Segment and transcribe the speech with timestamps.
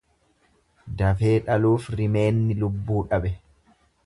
[1.01, 3.37] Dafee dhaluuf rimeenni lubbuu dhabe.